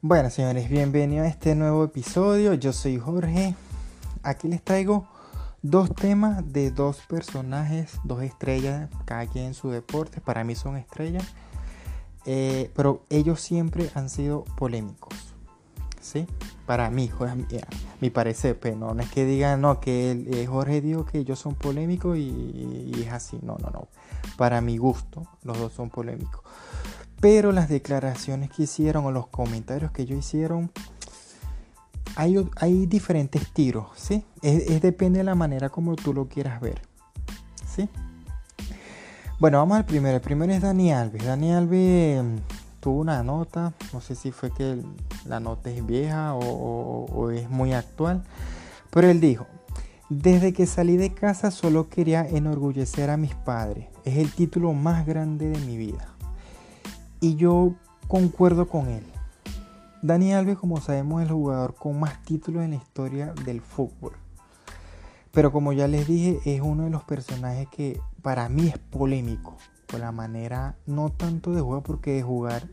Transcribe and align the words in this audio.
Bueno, 0.00 0.30
señores, 0.30 0.70
bienvenidos 0.70 1.26
a 1.26 1.28
este 1.28 1.56
nuevo 1.56 1.82
episodio. 1.82 2.54
Yo 2.54 2.72
soy 2.72 2.98
Jorge. 2.98 3.56
Aquí 4.22 4.46
les 4.46 4.62
traigo 4.62 5.08
dos 5.62 5.92
temas 5.92 6.52
de 6.52 6.70
dos 6.70 6.98
personajes, 7.08 7.98
dos 8.04 8.22
estrellas, 8.22 8.88
cada 9.06 9.26
quien 9.26 9.46
en 9.46 9.54
su 9.54 9.70
deporte. 9.70 10.20
Para 10.20 10.44
mí 10.44 10.54
son 10.54 10.76
estrellas. 10.76 11.24
Eh, 12.26 12.70
pero 12.76 13.02
ellos 13.10 13.40
siempre 13.40 13.90
han 13.96 14.08
sido 14.08 14.44
polémicos. 14.56 15.34
¿Sí? 16.00 16.28
Para 16.64 16.90
mí, 16.90 17.10
mi 18.00 18.10
parecer. 18.10 18.56
Pero 18.56 18.78
pues, 18.78 18.94
no, 18.94 19.02
es 19.02 19.10
que 19.10 19.24
digan, 19.24 19.60
no, 19.60 19.80
que 19.80 20.12
eh, 20.12 20.46
Jorge 20.46 20.80
dijo 20.80 21.06
que 21.06 21.18
ellos 21.18 21.40
son 21.40 21.56
polémicos 21.56 22.16
y 22.16 23.02
es 23.04 23.12
así. 23.12 23.40
No, 23.42 23.56
no, 23.58 23.70
no. 23.70 23.88
Para 24.36 24.60
mi 24.60 24.76
gusto, 24.76 25.26
los 25.42 25.58
dos 25.58 25.72
son 25.72 25.90
polémicos. 25.90 26.42
Pero 27.20 27.52
las 27.52 27.68
declaraciones 27.68 28.50
que 28.50 28.64
hicieron 28.64 29.04
o 29.06 29.10
los 29.10 29.26
comentarios 29.26 29.90
que 29.90 30.02
ellos 30.02 30.18
hicieron, 30.18 30.70
hay, 32.16 32.86
diferentes 32.86 33.52
tiros, 33.52 33.86
¿sí? 33.96 34.24
Es, 34.42 34.82
depende 34.82 35.18
de 35.18 35.24
la 35.24 35.34
manera 35.34 35.68
como 35.68 35.94
tú 35.94 36.12
lo 36.12 36.28
quieras 36.28 36.60
ver, 36.60 36.82
¿sí? 37.64 37.88
Bueno, 39.38 39.58
vamos 39.58 39.78
al 39.78 39.84
primero. 39.84 40.16
El 40.16 40.20
primero 40.20 40.52
es 40.52 40.60
Dani 40.60 40.92
Alves. 40.92 41.24
Dani 41.24 41.52
Alves 41.52 42.24
mm, 42.24 42.36
tuvo 42.80 43.00
una 43.00 43.22
nota, 43.22 43.72
no 43.92 44.00
sé 44.00 44.16
si 44.16 44.32
fue 44.32 44.50
que 44.50 44.82
la 45.26 45.38
nota 45.38 45.70
es 45.70 45.86
vieja 45.86 46.34
o 46.34 47.30
es 47.30 47.48
muy 47.48 47.72
actual, 47.72 48.24
pero 48.90 49.08
él 49.08 49.20
dijo, 49.20 49.46
desde 50.08 50.54
que 50.54 50.66
salí 50.66 50.96
de 50.96 51.12
casa 51.12 51.50
solo 51.50 51.90
quería 51.90 52.26
enorgullecer 52.26 53.10
a 53.10 53.18
mis 53.18 53.34
padres. 53.34 53.88
Es 54.04 54.16
el 54.16 54.32
título 54.32 54.72
más 54.72 55.06
grande 55.06 55.50
de 55.50 55.58
mi 55.60 55.76
vida. 55.76 56.17
Y 57.20 57.36
yo 57.36 57.74
concuerdo 58.06 58.68
con 58.68 58.88
él. 58.88 59.04
Dani 60.02 60.32
Alves, 60.32 60.56
como 60.56 60.80
sabemos, 60.80 61.22
es 61.22 61.28
el 61.28 61.34
jugador 61.34 61.74
con 61.74 61.98
más 61.98 62.22
títulos 62.22 62.62
en 62.62 62.70
la 62.70 62.76
historia 62.76 63.34
del 63.44 63.60
fútbol. 63.60 64.12
Pero 65.32 65.50
como 65.50 65.72
ya 65.72 65.88
les 65.88 66.06
dije, 66.06 66.38
es 66.44 66.60
uno 66.60 66.84
de 66.84 66.90
los 66.90 67.02
personajes 67.02 67.68
que 67.68 68.00
para 68.22 68.48
mí 68.48 68.68
es 68.68 68.78
polémico. 68.78 69.56
Por 69.86 70.00
la 70.00 70.12
manera, 70.12 70.76
no 70.86 71.10
tanto 71.10 71.52
de 71.52 71.60
juego, 71.60 71.82
porque 71.82 72.12
de 72.12 72.22
jugar 72.22 72.68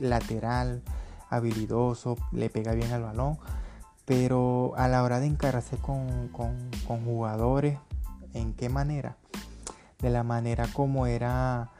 lateral, 0.00 0.82
habilidoso, 1.28 2.16
le 2.30 2.50
pega 2.50 2.74
bien 2.74 2.92
al 2.92 3.02
balón. 3.02 3.38
Pero 4.04 4.74
a 4.76 4.86
la 4.86 5.02
hora 5.02 5.18
de 5.18 5.26
encararse 5.26 5.76
con, 5.76 6.28
con 6.28 7.04
jugadores, 7.04 7.78
¿en 8.32 8.54
qué 8.54 8.68
manera? 8.68 9.16
De 9.98 10.10
la 10.10 10.22
manera 10.22 10.68
como 10.72 11.06
era 11.06 11.70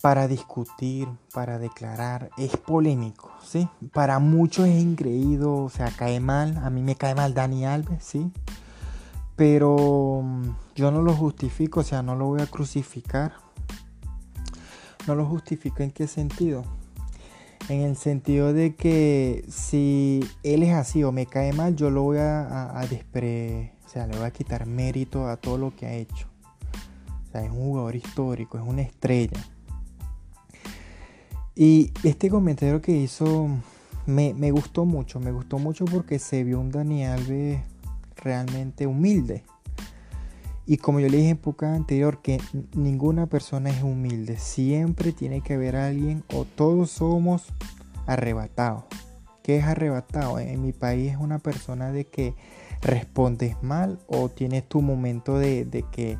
para 0.00 0.28
discutir, 0.28 1.08
para 1.32 1.58
declarar, 1.58 2.30
es 2.38 2.56
polémico, 2.56 3.32
¿sí? 3.44 3.68
Para 3.92 4.20
muchos 4.20 4.68
es 4.68 4.80
increíble, 4.80 5.46
o 5.46 5.68
sea, 5.68 5.90
cae 5.90 6.20
mal, 6.20 6.56
a 6.58 6.70
mí 6.70 6.82
me 6.82 6.94
cae 6.94 7.14
mal 7.14 7.34
Dani 7.34 7.66
Alves, 7.66 8.04
¿sí? 8.04 8.30
Pero 9.34 10.22
mm, 10.22 10.50
yo 10.76 10.90
no 10.90 11.02
lo 11.02 11.12
justifico, 11.14 11.80
o 11.80 11.84
sea, 11.84 12.02
no 12.02 12.14
lo 12.14 12.26
voy 12.26 12.42
a 12.42 12.46
crucificar. 12.46 13.32
No 15.06 15.14
lo 15.14 15.24
justifico 15.26 15.82
en 15.82 15.90
qué 15.90 16.06
sentido. 16.06 16.64
En 17.68 17.80
el 17.80 17.96
sentido 17.96 18.52
de 18.52 18.74
que 18.74 19.44
si 19.48 20.28
él 20.42 20.62
es 20.62 20.74
así 20.74 21.02
o 21.02 21.12
me 21.12 21.26
cae 21.26 21.52
mal, 21.52 21.76
yo 21.76 21.90
lo 21.90 22.02
voy 22.02 22.18
a, 22.18 22.78
a, 22.78 22.86
despre... 22.86 23.74
O 23.84 23.88
sea, 23.88 24.06
le 24.06 24.16
voy 24.16 24.26
a 24.26 24.30
quitar 24.30 24.66
mérito 24.66 25.28
a 25.28 25.36
todo 25.36 25.56
lo 25.56 25.74
que 25.74 25.86
ha 25.86 25.92
hecho. 25.92 26.28
O 27.26 27.32
sea, 27.32 27.42
es 27.42 27.50
un 27.50 27.58
jugador 27.58 27.96
histórico, 27.96 28.58
es 28.58 28.64
una 28.66 28.82
estrella. 28.82 29.40
Y 31.60 31.92
este 32.04 32.30
comentario 32.30 32.80
que 32.80 32.92
hizo 32.92 33.48
me, 34.06 34.50
gustó 34.52 34.84
mucho, 34.84 35.18
me 35.18 35.32
gustó 35.32 35.58
mucho 35.58 35.86
porque 35.86 36.20
se 36.20 36.44
vio 36.44 36.60
un 36.60 36.70
Dani 36.70 37.04
Alves 37.04 37.60
realmente 38.14 38.86
humilde. 38.86 39.42
Y 40.66 40.76
como 40.76 41.00
yo 41.00 41.08
le 41.08 41.16
dije 41.16 41.30
en 41.30 41.36
época 41.36 41.74
anterior, 41.74 42.22
que 42.22 42.40
ninguna 42.76 43.26
persona 43.26 43.70
es 43.70 43.82
humilde, 43.82 44.38
siempre 44.38 45.10
tiene 45.10 45.40
que 45.40 45.54
haber 45.54 45.74
alguien 45.74 46.22
o 46.32 46.44
todos 46.44 46.92
somos 46.92 47.52
arrebatados. 48.06 48.84
¿Qué 49.42 49.56
es 49.56 49.64
arrebatado? 49.64 50.38
En 50.38 50.62
mi 50.62 50.72
país 50.72 51.10
es 51.10 51.18
una 51.18 51.40
persona 51.40 51.90
de 51.90 52.06
que 52.06 52.36
respondes 52.82 53.60
mal 53.64 53.98
o 54.06 54.28
tienes 54.28 54.62
tu 54.68 54.80
momento 54.80 55.36
de, 55.36 55.84
que 55.90 56.18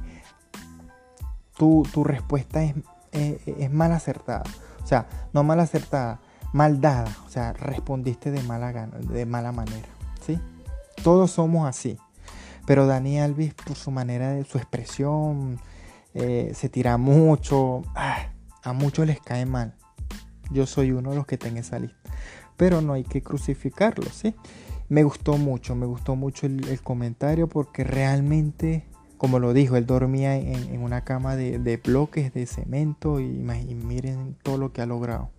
tu, 1.56 1.84
respuesta 2.02 2.64
es, 2.64 2.74
es 3.12 3.70
mal 3.70 3.92
acertada. 3.92 4.42
O 4.88 4.90
sea, 4.90 5.06
no 5.34 5.44
mal 5.44 5.60
acertada, 5.60 6.18
mal 6.54 6.80
dada. 6.80 7.14
O 7.26 7.28
sea, 7.28 7.52
respondiste 7.52 8.30
de 8.30 8.42
mala, 8.44 8.86
de 8.86 9.26
mala 9.26 9.52
manera. 9.52 9.86
¿sí? 10.26 10.40
Todos 11.04 11.30
somos 11.30 11.68
así. 11.68 11.98
Pero 12.66 12.86
Dani 12.86 13.20
Alves, 13.20 13.52
por 13.52 13.76
su 13.76 13.90
manera 13.90 14.30
de 14.30 14.44
su 14.44 14.56
expresión, 14.56 15.60
eh, 16.14 16.52
se 16.54 16.70
tira 16.70 16.96
mucho. 16.96 17.82
Ah, 17.94 18.30
a 18.62 18.72
muchos 18.72 19.06
les 19.06 19.20
cae 19.20 19.44
mal. 19.44 19.74
Yo 20.50 20.64
soy 20.64 20.92
uno 20.92 21.10
de 21.10 21.16
los 21.16 21.26
que 21.26 21.36
tengo 21.36 21.58
esa 21.58 21.78
lista. 21.78 22.10
Pero 22.56 22.80
no 22.80 22.94
hay 22.94 23.04
que 23.04 23.22
crucificarlo, 23.22 24.08
¿sí? 24.10 24.34
Me 24.88 25.02
gustó 25.02 25.36
mucho, 25.36 25.74
me 25.74 25.84
gustó 25.84 26.16
mucho 26.16 26.46
el 26.46 26.80
comentario 26.82 27.46
porque 27.46 27.84
realmente 27.84 28.87
como 29.18 29.40
lo 29.40 29.52
dijo, 29.52 29.76
él 29.76 29.84
dormía 29.84 30.36
en, 30.36 30.80
una 30.80 31.02
cama 31.02 31.36
de, 31.36 31.76
bloques 31.76 32.32
de 32.32 32.46
cemento 32.46 33.20
y, 33.20 33.26
miren 33.26 34.36
todo 34.42 34.56
lo 34.56 34.72
que 34.72 34.80
ha 34.80 34.86
logrado. 34.86 35.30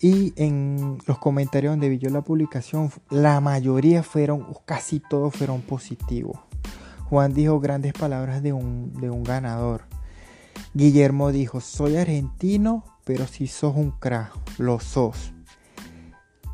Y 0.00 0.32
en 0.36 0.98
los 1.06 1.18
comentarios 1.18 1.72
donde 1.72 1.88
vi 1.88 1.98
la 1.98 2.22
publicación, 2.22 2.90
la 3.10 3.40
mayoría 3.40 4.02
fueron, 4.02 4.46
casi 4.64 5.00
todos 5.00 5.34
fueron 5.34 5.60
positivos. 5.62 6.38
Juan 7.08 7.32
dijo 7.32 7.60
grandes 7.60 7.92
palabras 7.92 8.42
de 8.42 8.52
un, 8.52 8.92
de 9.00 9.10
un 9.10 9.22
ganador. 9.22 9.82
Guillermo 10.72 11.30
dijo, 11.30 11.60
soy 11.60 11.96
argentino, 11.96 12.84
pero 13.04 13.26
si 13.26 13.46
sos 13.46 13.76
un 13.76 13.92
crack, 13.92 14.32
lo 14.58 14.80
sos. 14.80 15.32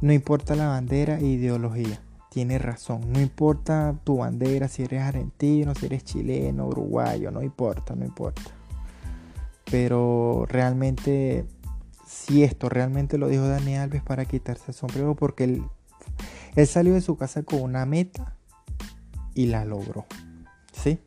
No 0.00 0.12
importa 0.12 0.54
la 0.54 0.68
bandera 0.68 1.18
e 1.18 1.26
ideología 1.26 2.00
tiene 2.30 2.58
razón. 2.58 3.12
No 3.12 3.20
importa 3.20 3.94
tu 4.04 4.18
bandera, 4.18 4.68
si 4.68 4.84
eres 4.84 5.02
argentino, 5.02 5.74
si 5.74 5.86
eres 5.86 6.04
chileno, 6.04 6.68
uruguayo, 6.68 7.30
no 7.30 7.42
importa, 7.42 7.94
no 7.94 8.06
importa. 8.06 8.52
Pero 9.70 10.46
realmente, 10.48 11.44
si 12.06 12.42
esto 12.42 12.68
realmente 12.68 13.18
lo 13.18 13.28
dijo 13.28 13.46
Dani 13.46 13.76
Alves 13.76 14.02
para 14.02 14.24
quitarse 14.24 14.64
el 14.68 14.74
sombrero, 14.74 15.14
porque 15.16 15.44
él, 15.44 15.64
él 16.54 16.66
salió 16.66 16.94
de 16.94 17.00
su 17.00 17.16
casa 17.16 17.42
con 17.42 17.62
una 17.62 17.84
meta 17.84 18.36
y 19.34 19.46
la 19.46 19.64
logró. 19.64 20.06
¿Sí? 20.72 21.00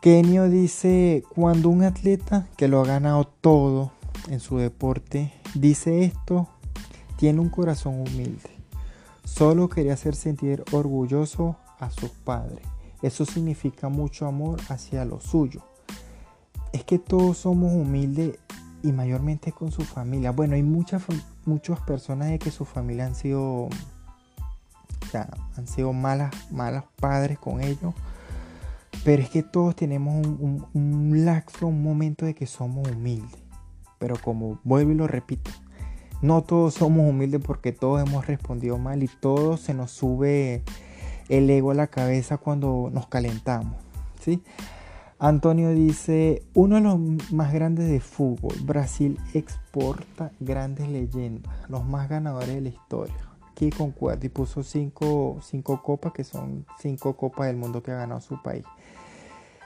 Kenio 0.00 0.48
dice, 0.48 1.24
cuando 1.34 1.68
un 1.68 1.82
atleta 1.82 2.46
que 2.56 2.68
lo 2.68 2.80
ha 2.80 2.86
ganado 2.86 3.24
todo 3.24 3.92
en 4.28 4.38
su 4.38 4.58
deporte 4.58 5.32
dice 5.54 6.04
esto, 6.04 6.48
tiene 7.16 7.40
un 7.40 7.50
corazón 7.50 8.00
humilde 8.00 8.61
Solo 9.24 9.68
quería 9.68 9.94
hacer 9.94 10.14
sentir 10.14 10.64
orgulloso 10.72 11.56
a 11.78 11.90
sus 11.90 12.10
padres. 12.10 12.66
Eso 13.02 13.24
significa 13.24 13.88
mucho 13.88 14.26
amor 14.26 14.60
hacia 14.68 15.04
lo 15.04 15.20
suyo. 15.20 15.62
Es 16.72 16.84
que 16.84 16.98
todos 16.98 17.38
somos 17.38 17.72
humildes 17.72 18.38
y 18.82 18.92
mayormente 18.92 19.52
con 19.52 19.70
su 19.72 19.82
familia. 19.82 20.32
Bueno, 20.32 20.54
hay 20.54 20.62
muchas, 20.62 21.02
muchas 21.44 21.80
personas 21.80 22.30
de 22.30 22.38
que 22.38 22.50
su 22.50 22.64
familia 22.64 23.06
han 23.06 23.14
sido, 23.14 23.42
o 23.42 23.70
sea, 25.10 25.28
han 25.56 25.66
sido 25.66 25.92
malas, 25.92 26.32
malas 26.50 26.84
padres 26.96 27.38
con 27.38 27.60
ellos. 27.60 27.94
Pero 29.04 29.22
es 29.22 29.30
que 29.30 29.42
todos 29.42 29.74
tenemos 29.74 30.26
un, 30.26 30.66
un, 30.72 31.10
un 31.10 31.24
laxo, 31.24 31.66
un 31.66 31.82
momento 31.82 32.24
de 32.24 32.34
que 32.34 32.46
somos 32.46 32.88
humildes. 32.88 33.40
Pero 33.98 34.16
como 34.16 34.60
vuelvo 34.62 34.92
y 34.92 34.94
lo 34.94 35.06
repito, 35.06 35.50
no 36.22 36.42
todos 36.42 36.74
somos 36.74 37.08
humildes 37.08 37.42
porque 37.44 37.72
todos 37.72 38.00
hemos 38.00 38.26
respondido 38.26 38.78
mal 38.78 39.02
y 39.02 39.08
todos 39.08 39.60
se 39.60 39.74
nos 39.74 39.90
sube 39.90 40.62
el 41.28 41.50
ego 41.50 41.72
a 41.72 41.74
la 41.74 41.88
cabeza 41.88 42.38
cuando 42.38 42.90
nos 42.92 43.08
calentamos. 43.08 43.76
¿sí? 44.20 44.42
Antonio 45.18 45.70
dice, 45.70 46.42
uno 46.54 46.76
de 46.76 46.80
los 46.80 46.98
más 47.32 47.52
grandes 47.52 47.88
de 47.88 48.00
fútbol, 48.00 48.54
Brasil 48.62 49.18
exporta 49.34 50.32
grandes 50.40 50.88
leyendas, 50.88 51.52
los 51.68 51.84
más 51.84 52.08
ganadores 52.08 52.54
de 52.54 52.60
la 52.60 52.68
historia. 52.70 53.14
Aquí 53.50 53.70
concuerda 53.70 54.26
y 54.26 54.30
puso 54.30 54.62
cinco, 54.62 55.38
cinco 55.42 55.82
copas 55.82 56.12
que 56.12 56.24
son 56.24 56.66
cinco 56.80 57.16
copas 57.16 57.46
del 57.46 57.56
mundo 57.56 57.82
que 57.82 57.92
ha 57.92 57.96
ganado 57.96 58.20
su 58.20 58.40
país. 58.42 58.64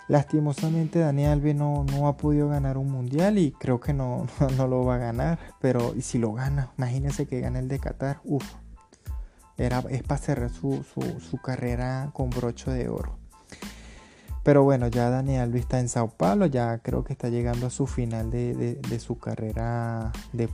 Lastimosamente 0.09 1.01
Daniel 1.01 1.33
Alves 1.33 1.57
no, 1.57 1.85
ha 2.07 2.17
podido 2.17 2.49
ganar 2.49 2.79
un 2.79 2.91
mundial 2.91 3.39
y 3.39 3.51
creo 3.53 3.81
que 3.81 3.93
no, 3.93 4.27
no, 4.57 4.67
lo 4.69 4.85
va 4.85 4.97
a 4.97 4.99
ganar. 4.99 5.39
Pero 5.61 5.95
si 6.01 6.19
lo 6.19 6.33
gana, 6.33 6.71
imagínense 6.79 7.27
que 7.27 7.41
gane 7.41 7.59
el 7.59 7.69
de 7.69 7.79
Qatar. 7.79 8.21
Uf, 8.25 8.45
era, 9.57 9.83
es 9.91 10.03
para 10.03 10.21
cerrar 10.21 10.51
su, 10.51 10.85
carrera 11.43 12.11
con 12.13 12.31
brocho 12.31 12.71
de 12.71 12.89
oro. 12.89 13.19
Pero 14.43 14.63
bueno, 14.63 14.87
ya 14.87 15.11
Daniel 15.11 15.51
Luis 15.51 15.65
está 15.65 15.81
en 15.81 15.89
Sao 15.89 16.09
Paulo, 16.09 16.47
ya 16.47 16.79
creo 16.79 17.03
que 17.03 17.13
está 17.13 17.31
llegando 17.31 17.67
a 17.67 17.71
su 17.71 17.89
final 17.89 18.31
de, 18.31 19.01
su 19.01 19.19
carrera 19.19 20.13
de, 20.33 20.49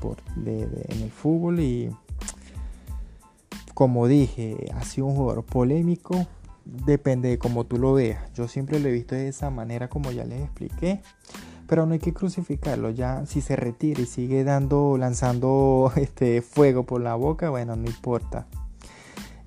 en 0.89 1.03
el 1.03 1.11
fútbol 1.11 1.61
y 1.61 1.95
como 3.75 4.07
dije, 4.07 4.71
ha 4.75 4.83
sido 4.85 5.09
un 5.09 5.17
jugador 5.17 5.45
polémico, 5.45 6.27
depende 6.65 7.29
de 7.29 7.39
cómo 7.39 7.65
tú 7.65 7.79
lo 7.79 7.95
veas. 7.95 8.33
Yo 8.35 8.49
siempre 8.49 8.81
lo 8.81 8.89
he 8.89 8.93
visto 8.93 9.15
de 9.15 9.29
esa 9.29 9.51
manera 9.51 9.89
como 9.89 10.11
ya 10.11 10.25
les 10.25 10.43
expliqué. 10.43 11.01
Pero 11.67 11.87
no 11.87 11.95
hay 11.95 12.01
que 12.01 12.13
crucificarlo, 12.13 12.91
ya 12.91 13.25
si 13.25 13.41
se 13.41 13.57
retira 13.57 14.03
y 14.03 14.07
sigue 14.07 14.45
dando, 14.45 14.99
lanzando 14.99 15.91
este 15.97 16.43
fuego 16.43 16.85
por 16.85 17.01
la 17.01 17.15
boca, 17.15 17.51
bueno, 17.51 17.77
no 17.77 17.87
importa. 17.87 18.47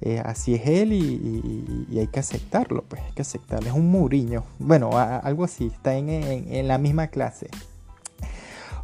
Eh, 0.02 0.22
así 0.24 0.56
es 0.56 0.68
él 0.68 0.92
y, 0.94 1.98
hay 1.98 2.08
que 2.08 2.20
aceptarlo, 2.20 2.84
pues 2.84 3.02
hay 3.02 3.12
que 3.14 3.22
aceptarlo. 3.22 3.70
Es 3.70 3.76
un 3.76 3.90
muriño, 3.90 4.44
bueno, 4.60 4.92
algo 4.98 5.44
así, 5.44 5.68
está 5.68 5.96
en, 5.96 6.68
la 6.68 6.78
misma 6.78 7.08
clase. 7.08 7.50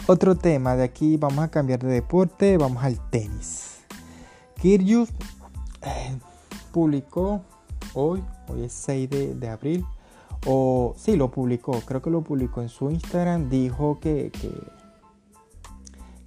Otro 0.08 0.36
tema 0.36 0.76
de 0.76 0.84
aquí, 0.84 1.18
vamos 1.18 1.40
a 1.40 1.50
cambiar 1.50 1.80
de 1.80 1.94
deporte, 1.94 2.58
vamos 2.58 2.84
al 2.84 3.00
tenis. 3.10 3.80
Kyrgios 4.62 5.10
eh, 5.82 6.18
publicó 6.72 7.42
hoy, 7.94 8.24
hoy 8.48 8.64
es 8.64 8.74
6 8.74 9.10
de, 9.40 9.50
abril, 9.50 9.86
o 10.46 10.94
sí, 10.98 11.16
lo 11.16 11.32
publicó, 11.32 11.80
creo 11.82 12.02
que 12.02 12.10
lo 12.10 12.22
publicó 12.22 12.62
en 12.62 12.70
su 12.70 12.90
Instagram, 12.90 13.50
dijo 13.50 14.00
que, 14.00 14.32
que, 14.32 14.52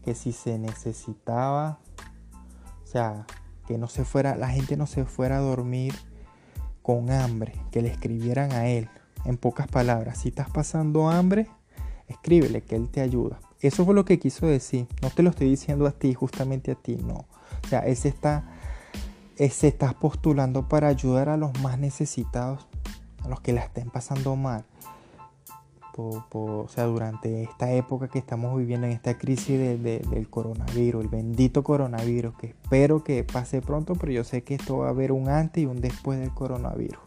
que 0.05 0.15
si 0.15 0.33
se 0.33 0.59
necesitaba, 0.59 1.79
o 2.83 2.87
sea, 2.87 3.27
que 3.67 3.79
no 3.79 3.89
se 3.89 4.05
fuera, 4.05 4.37
la 4.37 4.49
gente 4.49 4.77
no 4.77 4.87
se 4.87 5.05
fuera 5.05 5.39
a 5.39 5.41
dormir 5.41 5.95
con 6.83 7.11
hambre, 7.11 7.55
que 7.71 7.81
le 7.81 7.89
escribieran 7.89 8.53
a 8.53 8.67
él. 8.67 8.89
En 9.25 9.39
pocas 9.39 9.67
palabras, 9.69 10.19
si 10.19 10.29
estás 10.29 10.51
pasando 10.51 11.09
hambre, 11.09 11.49
escríbele 12.09 12.61
que 12.61 12.77
él 12.77 12.91
te 12.91 13.01
ayuda. 13.01 13.41
Eso 13.61 13.87
fue 13.87 13.95
lo 13.95 14.05
que 14.05 14.19
quiso 14.19 14.47
decir. 14.47 14.87
No 15.01 15.09
te 15.09 15.23
lo 15.23 15.31
estoy 15.31 15.49
diciendo 15.49 15.87
a 15.87 15.93
ti, 15.93 16.13
justamente 16.13 16.73
a 16.73 16.75
ti, 16.75 16.97
no. 16.97 17.25
O 17.65 17.69
sea, 17.69 17.81
él 17.81 17.97
se 17.97 18.09
está, 18.09 18.45
se 19.37 19.69
está 19.69 19.93
postulando 19.93 20.69
para 20.69 20.89
ayudar 20.89 21.29
a 21.29 21.37
los 21.37 21.59
más 21.61 21.79
necesitados, 21.79 22.67
a 23.23 23.29
los 23.29 23.41
que 23.41 23.53
la 23.53 23.63
estén 23.63 23.91
pasando 23.91 24.37
mal 24.37 24.65
o 25.97 26.67
sea, 26.69 26.85
durante 26.85 27.45
esta 27.45 27.73
época 27.73 28.09
que 28.09 28.19
estamos 28.19 28.57
viviendo 28.57 28.87
en 28.87 28.93
esta 28.93 29.17
crisis 29.17 29.59
del 29.83 30.29
coronavirus, 30.29 31.05
el 31.05 31.09
bendito 31.09 31.63
coronavirus, 31.63 32.35
que 32.37 32.47
espero 32.49 33.05
que 33.05 33.23
pase 33.23 33.63
pronto, 33.63 33.95
pero 33.95 34.13
yo 34.13 34.25
sé 34.25 34.43
que 34.43 34.55
esto 34.55 34.79
va 34.79 34.89
a 34.89 34.91
haber 34.91 35.13
un 35.13 35.29
antes 35.29 35.63
y 35.63 35.67
un 35.67 35.81
después 35.81 36.19
del 36.19 36.33
coronavirus. 36.33 36.99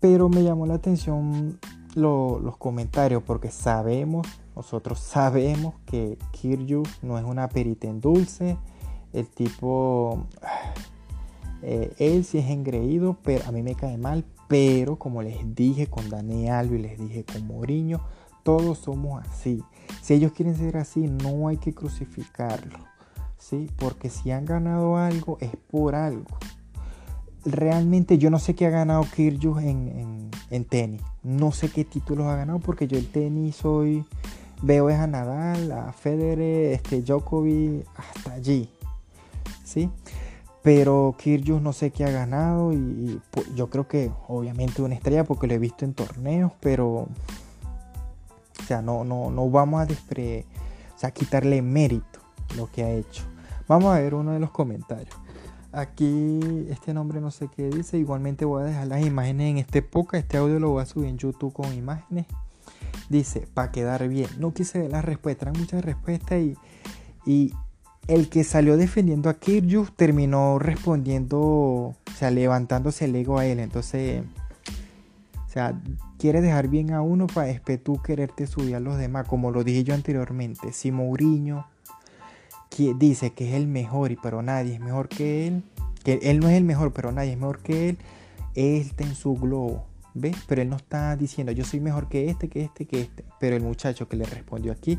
Pero 0.00 0.28
me 0.28 0.42
llamó 0.42 0.66
la 0.66 0.74
atención 0.74 1.58
los 1.94 2.56
comentarios 2.58 3.22
porque 3.22 3.50
sabemos, 3.50 4.26
nosotros 4.54 4.98
sabemos 4.98 5.74
que 5.86 6.18
Kiryu 6.32 6.82
no 7.02 7.18
es 7.18 7.24
una 7.24 7.48
perita 7.48 7.88
en 7.88 8.00
dulce, 8.00 8.56
el 9.12 9.28
tipo, 9.28 10.26
eh, 11.62 11.92
él 11.98 12.24
sí 12.24 12.38
es 12.38 12.50
engreído, 12.50 13.16
pero 13.22 13.44
a 13.46 13.52
mí 13.52 13.62
me 13.62 13.74
cae 13.74 13.98
mal, 13.98 14.24
pero 14.48 14.96
como 14.96 15.22
les 15.22 15.54
dije 15.54 15.86
con 15.88 16.08
Daniel 16.08 16.72
y 16.72 16.78
les 16.78 16.98
dije 16.98 17.24
con 17.24 17.46
Moriño, 17.46 18.00
todos 18.42 18.78
somos 18.78 19.24
así. 19.26 19.62
Si 20.02 20.14
ellos 20.14 20.32
quieren 20.32 20.56
ser 20.56 20.76
así, 20.76 21.00
no 21.00 21.48
hay 21.48 21.56
que 21.56 21.74
crucificarlo. 21.74 22.78
¿sí? 23.38 23.70
Porque 23.76 24.10
si 24.10 24.30
han 24.30 24.44
ganado 24.44 24.96
algo, 24.96 25.38
es 25.40 25.50
por 25.70 25.94
algo. 25.94 26.38
Realmente 27.44 28.18
yo 28.18 28.30
no 28.30 28.38
sé 28.38 28.54
qué 28.54 28.66
ha 28.66 28.70
ganado 28.70 29.04
Kyrgios 29.14 29.62
en, 29.62 30.30
tenis. 30.68 31.02
No 31.22 31.52
sé 31.52 31.70
qué 31.70 31.84
títulos 31.84 32.26
ha 32.26 32.36
ganado 32.36 32.58
porque 32.58 32.86
yo 32.86 32.98
el 32.98 33.08
tenis 33.08 33.56
soy... 33.56 34.04
Veo 34.62 34.88
es 34.88 34.96
a 34.96 35.06
Nadal, 35.06 35.70
a 35.70 35.92
Federer, 35.92 36.72
este, 36.72 37.02
Djokovic, 37.02 37.86
hasta 37.94 38.32
allí. 38.32 38.70
¿Sí? 39.64 39.90
Pero 40.66 41.14
Kyrgios 41.16 41.62
no 41.62 41.72
sé 41.72 41.92
qué 41.92 42.04
ha 42.04 42.10
ganado 42.10 42.72
y, 42.72 43.20
yo 43.54 43.70
creo 43.70 43.86
que 43.86 44.10
obviamente 44.26 44.82
una 44.82 44.96
estrella 44.96 45.22
porque 45.22 45.46
lo 45.46 45.54
he 45.54 45.60
visto 45.60 45.84
en 45.84 45.94
torneos, 45.94 46.50
pero 46.58 46.88
o 46.88 47.08
sea, 48.66 48.82
no, 48.82 49.04
no, 49.04 49.30
no 49.30 49.48
vamos 49.48 49.80
a 49.80 49.86
despre, 49.86 50.44
o 51.00 51.12
quitarle 51.12 51.62
mérito 51.62 52.18
lo 52.56 52.68
que 52.68 52.82
ha 52.82 52.90
hecho. 52.90 53.22
Vamos 53.68 53.94
a 53.94 54.00
ver 54.00 54.16
uno 54.16 54.32
de 54.32 54.40
los 54.40 54.50
comentarios. 54.50 55.14
Aquí 55.70 56.40
este 56.68 56.92
nombre 56.92 57.20
no 57.20 57.30
sé 57.30 57.48
qué 57.54 57.68
dice. 57.68 57.96
Igualmente 57.96 58.44
voy 58.44 58.62
a 58.62 58.66
dejar 58.66 58.88
las 58.88 59.06
imágenes 59.06 59.52
en 59.52 59.58
este 59.58 59.82
podcast. 59.82 60.24
Este 60.24 60.36
audio 60.36 60.58
lo 60.58 60.70
voy 60.70 60.82
a 60.82 60.86
subir 60.86 61.06
en 61.06 61.16
YouTube 61.16 61.52
con 61.52 61.72
imágenes. 61.74 62.26
Dice, 63.08 63.46
para 63.54 63.70
quedar 63.70 64.08
bien. 64.08 64.30
No 64.40 64.52
quise 64.52 64.80
ver 64.80 64.90
las 64.90 65.04
respuestas. 65.04 65.46
Eran 65.46 65.60
muchas 65.60 65.84
respuestas 65.84 66.40
y 67.24 67.52
el 68.08 68.28
que 68.28 68.44
salió 68.44 68.76
defendiendo 68.76 69.28
a 69.28 69.34
Kyrgios 69.34 69.94
terminó 69.96 70.58
respondiendo, 70.58 71.38
o 71.38 71.96
sea, 72.16 72.30
levantándose 72.30 73.06
el 73.06 73.16
ego 73.16 73.38
a 73.38 73.46
él. 73.46 73.58
Entonces, 73.58 74.22
o 75.46 75.48
sea, 75.50 75.80
quiere 76.18 76.40
dejar 76.40 76.68
bien 76.68 76.92
a 76.92 77.02
uno 77.02 77.26
para 77.26 77.48
después 77.48 77.82
tú 77.82 78.00
quererte 78.02 78.46
subir 78.46 78.76
a 78.76 78.80
los 78.80 78.96
demás, 78.98 79.26
como 79.26 79.50
lo 79.50 79.64
dije 79.64 79.82
yo 79.82 79.94
anteriormente. 79.94 80.72
Si 80.72 80.92
Mourinho 80.92 81.66
dice 82.98 83.30
que 83.32 83.48
es 83.48 83.54
el 83.54 83.66
mejor, 83.66 84.12
y 84.12 84.16
pero 84.16 84.42
nadie 84.42 84.74
es 84.74 84.80
mejor 84.80 85.08
que 85.08 85.48
él, 85.48 85.62
que 86.04 86.20
él 86.22 86.40
no 86.40 86.48
es 86.48 86.56
el 86.56 86.64
mejor, 86.64 86.92
pero 86.92 87.10
nadie 87.10 87.32
es 87.32 87.38
mejor 87.38 87.58
que 87.58 87.88
él, 87.88 87.98
él 88.54 88.82
está 88.82 89.04
en 89.04 89.14
su 89.14 89.34
globo. 89.34 89.84
¿Ves? 90.14 90.36
Pero 90.46 90.62
él 90.62 90.70
no 90.70 90.76
está 90.76 91.14
diciendo 91.14 91.52
yo 91.52 91.64
soy 91.64 91.80
mejor 91.80 92.08
que 92.08 92.30
este, 92.30 92.48
que 92.48 92.64
este, 92.64 92.86
que 92.86 93.02
este. 93.02 93.24
Pero 93.38 93.56
el 93.56 93.62
muchacho 93.62 94.08
que 94.08 94.16
le 94.16 94.24
respondió 94.24 94.72
aquí, 94.72 94.98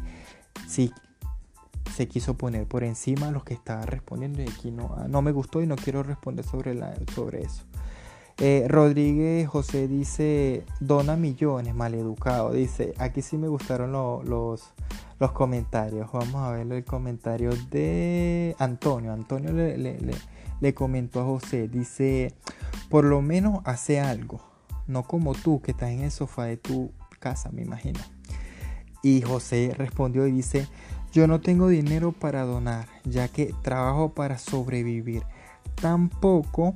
sí 0.68 0.92
se 1.96 2.08
quiso 2.08 2.36
poner 2.36 2.68
por 2.68 2.84
encima 2.84 3.30
a 3.30 3.32
los 3.32 3.44
que 3.44 3.54
estaba 3.54 3.86
respondiendo 3.86 4.42
y 4.42 4.48
aquí 4.48 4.72
no, 4.72 4.96
no 5.08 5.22
me 5.22 5.32
gustó 5.32 5.62
y 5.62 5.68
no 5.68 5.76
quiero 5.76 6.04
responder 6.04 6.46
sobre, 6.46 6.76
sobre 7.14 7.44
eso. 7.44 7.64
Eh, 8.40 8.68
Rodríguez 8.68 9.48
José 9.48 9.88
dice, 9.88 10.64
dona 10.80 11.16
millones, 11.16 11.74
maleducado. 11.74 12.52
Dice, 12.52 12.94
aquí 13.00 13.24
sí 13.24 13.36
me 13.36 13.48
gustaron 13.48 13.92
los, 13.92 14.74
los 15.20 15.32
comentarios. 15.32 16.12
Vamos 16.12 16.36
a 16.36 16.52
ver 16.52 16.72
el 16.72 16.86
comentario 16.86 17.50
de 17.72 18.56
Antonio. 18.60 19.12
Antonio 19.12 19.52
le, 19.52 19.76
le, 19.78 19.98
le, 20.62 20.74
comentó 20.76 21.22
a 21.22 21.26
José, 21.26 21.68
dice, 21.68 22.36
por 22.90 23.06
lo 23.06 23.24
menos 23.24 23.62
hace 23.66 24.00
algo. 24.00 24.40
No 24.86 25.04
como 25.04 25.34
tú 25.34 25.60
que 25.62 25.72
estás 25.72 25.90
en 25.90 26.02
el 26.02 26.12
sofá 26.12 26.46
de 26.46 26.58
tu 26.58 26.92
casa, 27.20 27.50
me 27.52 27.64
imagino. 27.64 28.00
Y 29.02 29.24
José 29.24 29.74
respondió 29.76 30.28
y 30.28 30.32
dice, 30.32 30.68
yo 31.14 31.28
no 31.28 31.42
tengo 31.42 31.68
dinero 31.68 32.12
para 32.12 32.44
donar, 32.44 32.88
ya 33.04 33.28
que 33.28 33.54
trabajo 33.62 34.14
para 34.14 34.38
sobrevivir. 34.38 35.24
Tampoco 35.76 36.76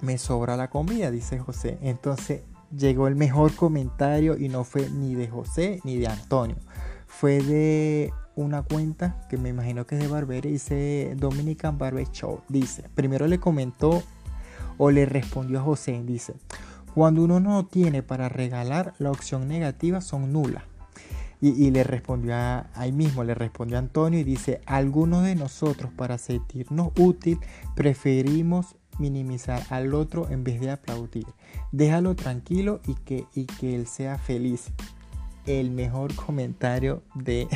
me 0.00 0.18
sobra 0.18 0.56
la 0.56 0.68
comida, 0.70 1.10
dice 1.10 1.38
José. 1.38 1.78
Entonces 1.82 2.42
llegó 2.76 3.08
el 3.08 3.16
mejor 3.16 3.54
comentario 3.54 4.36
y 4.36 4.48
no 4.48 4.64
fue 4.64 4.88
ni 4.90 5.14
de 5.14 5.28
José 5.28 5.80
ni 5.84 5.96
de 5.96 6.08
Antonio. 6.08 6.56
Fue 7.06 7.40
de 7.42 8.12
una 8.34 8.62
cuenta 8.62 9.26
que 9.30 9.38
me 9.38 9.48
imagino 9.48 9.86
que 9.86 9.96
es 9.96 10.02
de 10.02 10.08
Barbera, 10.08 10.48
dice 10.48 11.14
Dominican 11.16 11.78
Barber 11.78 12.10
Show. 12.10 12.42
Dice, 12.48 12.84
primero 12.94 13.26
le 13.26 13.40
comentó 13.40 14.02
o 14.78 14.90
le 14.90 15.06
respondió 15.06 15.60
a 15.60 15.62
José, 15.62 16.02
dice, 16.04 16.34
cuando 16.94 17.24
uno 17.24 17.40
no 17.40 17.66
tiene 17.66 18.02
para 18.02 18.28
regalar, 18.28 18.94
la 18.98 19.10
opción 19.10 19.48
negativa 19.48 20.00
son 20.00 20.32
nulas. 20.32 20.64
Y, 21.40 21.70
le 21.70 21.84
respondió 21.84 22.34
a, 22.34 22.70
ahí 22.74 22.92
mismo, 22.92 23.22
le 23.22 23.34
respondió 23.34 23.78
Antonio 23.78 24.18
y 24.18 24.24
dice, 24.24 24.62
algunos 24.64 25.22
de 25.22 25.34
nosotros 25.34 25.92
para 25.94 26.16
sentirnos 26.16 26.92
útil 26.98 27.38
preferimos 27.74 28.76
minimizar 28.98 29.62
al 29.68 29.92
otro 29.92 30.30
en 30.30 30.44
vez 30.44 30.60
de 30.60 30.70
aplaudir. 30.70 31.26
Déjalo 31.72 32.16
tranquilo 32.16 32.80
y 32.86 32.94
que, 32.94 33.26
y 33.34 33.44
que 33.44 33.74
él 33.74 33.86
sea 33.86 34.16
feliz. 34.16 34.72
El 35.44 35.70
mejor 35.70 36.14
comentario 36.26 37.02
de, 37.14 37.48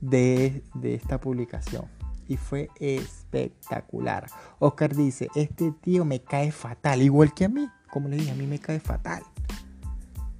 de, 0.00 0.62
de 0.74 0.94
esta 0.94 1.20
publicación. 1.20 1.86
Y 2.28 2.36
fue 2.36 2.70
espectacular. 2.78 4.26
Oscar 4.60 4.94
dice, 4.94 5.28
este 5.34 5.72
tío 5.72 6.04
me 6.04 6.22
cae 6.22 6.52
fatal, 6.52 7.02
igual 7.02 7.34
que 7.34 7.46
a 7.46 7.48
mí. 7.48 7.68
Como 7.90 8.08
le 8.08 8.16
dije, 8.16 8.30
a 8.30 8.34
mí 8.36 8.46
me 8.46 8.60
cae 8.60 8.78
fatal 8.78 9.22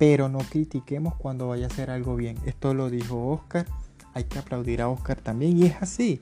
pero 0.02 0.28
no 0.28 0.40
critiquemos 0.40 1.14
cuando 1.14 1.46
vaya 1.46 1.66
a 1.66 1.68
hacer 1.68 1.88
algo 1.88 2.16
bien. 2.16 2.36
Esto 2.44 2.74
lo 2.74 2.90
dijo 2.90 3.28
Oscar, 3.28 3.68
hay 4.14 4.24
que 4.24 4.40
aplaudir 4.40 4.82
a 4.82 4.88
Oscar 4.88 5.20
también 5.20 5.56
y 5.56 5.66
es 5.66 5.76
así. 5.80 6.20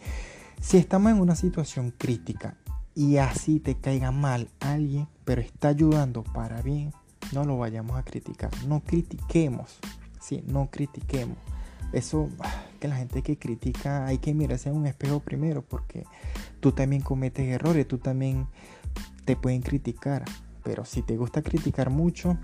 Si 0.60 0.76
estamos 0.76 1.12
en 1.12 1.18
una 1.18 1.34
situación 1.34 1.90
crítica 1.96 2.58
y 2.94 3.16
así 3.16 3.58
te 3.58 3.76
caiga 3.76 4.10
mal 4.10 4.50
alguien, 4.60 5.08
pero 5.24 5.40
está 5.40 5.68
ayudando 5.68 6.24
para 6.24 6.60
bien, 6.60 6.92
no 7.32 7.46
lo 7.46 7.56
vayamos 7.56 7.96
a 7.96 8.02
criticar, 8.02 8.50
no 8.66 8.80
critiquemos, 8.80 9.78
sí, 10.20 10.44
no 10.46 10.68
critiquemos. 10.70 11.38
Eso 11.94 12.28
ah, 12.40 12.64
que 12.80 12.86
la 12.86 12.96
gente 12.96 13.22
que 13.22 13.38
critica 13.38 14.04
hay 14.04 14.18
que 14.18 14.34
mirarse 14.34 14.68
en 14.68 14.76
un 14.76 14.88
espejo 14.88 15.20
primero 15.20 15.62
porque 15.62 16.04
tú 16.60 16.72
también 16.72 17.00
cometes 17.00 17.48
errores, 17.48 17.88
tú 17.88 17.96
también 17.96 18.46
te 19.24 19.36
pueden 19.36 19.62
criticar, 19.62 20.26
pero 20.64 20.84
si 20.84 21.00
te 21.00 21.16
gusta 21.16 21.40
criticar 21.40 21.88
mucho, 21.88 22.36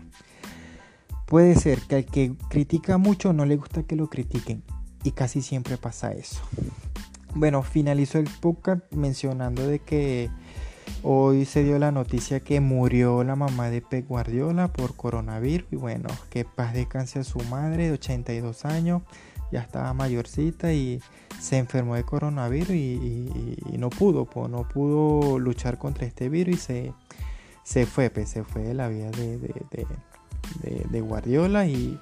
Puede 1.26 1.56
ser 1.56 1.80
que 1.82 1.96
al 1.96 2.04
que 2.04 2.34
critica 2.48 2.98
mucho 2.98 3.32
no 3.32 3.44
le 3.46 3.56
gusta 3.56 3.82
que 3.82 3.96
lo 3.96 4.08
critiquen 4.08 4.62
y 5.02 5.10
casi 5.10 5.42
siempre 5.42 5.76
pasa 5.76 6.12
eso. 6.12 6.40
Bueno, 7.34 7.62
finalizó 7.62 8.18
el 8.18 8.28
podcast 8.40 8.80
mencionando 8.92 9.66
de 9.66 9.80
que 9.80 10.30
hoy 11.02 11.44
se 11.44 11.64
dio 11.64 11.78
la 11.78 11.90
noticia 11.90 12.40
que 12.40 12.60
murió 12.60 13.24
la 13.24 13.34
mamá 13.36 13.70
de 13.70 13.82
Pep 13.82 14.06
Guardiola 14.06 14.72
por 14.72 14.94
coronavirus 14.94 15.66
y 15.72 15.76
bueno, 15.76 16.08
que 16.30 16.44
paz 16.44 16.72
descanse 16.74 17.18
a 17.18 17.24
su 17.24 17.40
madre 17.40 17.86
de 17.86 17.92
82 17.92 18.64
años, 18.64 19.02
ya 19.50 19.60
estaba 19.60 19.92
mayorcita 19.94 20.72
y 20.72 21.00
se 21.40 21.58
enfermó 21.58 21.96
de 21.96 22.04
coronavirus 22.04 22.70
y, 22.70 23.76
no 23.78 23.90
pudo, 23.90 24.28
no 24.48 24.68
pudo 24.68 25.38
luchar 25.38 25.76
contra 25.76 26.06
este 26.06 26.28
virus 26.28 26.54
y 26.54 26.58
se, 26.58 26.92
se 27.64 27.84
fue, 27.84 28.10
pues, 28.10 28.28
se 28.28 28.44
fue 28.44 28.62
de 28.62 28.74
la 28.74 28.88
vida 28.88 29.10
de, 29.10 29.38
Guardiola 31.00 31.66
y, 31.66 31.98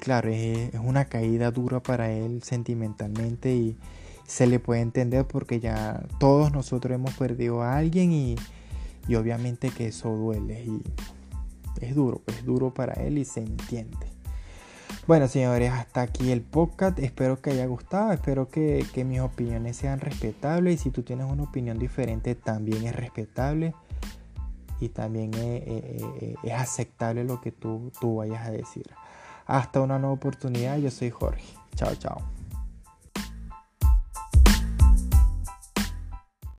claro, 0.00 0.30
es, 0.30 0.72
una 0.74 1.06
caída 1.06 1.50
dura 1.50 1.82
para 1.82 2.10
él 2.10 2.42
sentimentalmente 2.42 3.54
y 3.54 3.76
se 4.26 4.46
le 4.46 4.58
puede 4.58 4.80
entender 4.80 5.26
porque 5.26 5.60
ya 5.60 6.04
todos 6.18 6.52
nosotros 6.52 6.94
hemos 6.94 7.14
perdido 7.14 7.62
a 7.62 7.76
alguien 7.76 8.12
y, 8.12 8.36
y 9.08 9.14
obviamente 9.14 9.70
que 9.70 9.88
eso 9.88 10.10
duele 10.10 10.64
y 10.64 10.82
es 11.80 11.94
duro, 11.94 12.22
es 12.26 12.44
duro 12.44 12.72
para 12.72 12.94
él 12.94 13.18
y 13.18 13.24
se 13.24 13.40
entiende. 13.40 14.16
Bueno, 15.06 15.28
señores, 15.28 15.70
hasta 15.70 16.02
aquí 16.02 16.32
el 16.32 16.42
podcast. 16.42 16.98
Espero 16.98 17.40
que 17.40 17.50
haya 17.50 17.66
gustado. 17.66 18.12
Espero 18.12 18.48
que, 18.48 18.84
mis 19.06 19.20
opiniones 19.20 19.76
sean 19.76 20.00
respetables. 20.00 20.74
Y 20.74 20.78
si 20.82 20.90
tú 20.90 21.02
tienes 21.02 21.30
una 21.30 21.44
opinión 21.44 21.78
diferente, 21.78 22.34
también 22.34 22.84
es 22.84 22.96
respetable. 22.96 23.72
Y 24.80 24.90
también 24.90 25.32
es, 25.34 26.52
aceptable 26.52 27.24
lo 27.24 27.40
que 27.40 27.52
tú, 27.52 27.90
tú 28.00 28.16
vayas 28.16 28.46
a 28.46 28.50
decir. 28.50 28.86
Hasta 29.46 29.80
una 29.80 29.98
nueva 29.98 30.14
oportunidad. 30.14 30.78
Yo 30.78 30.90
soy 30.90 31.10
Jorge. 31.10 31.44
Chao, 31.74 31.94
chao. 31.94 32.35